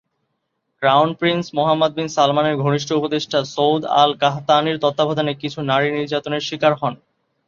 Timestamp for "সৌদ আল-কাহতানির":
3.53-4.81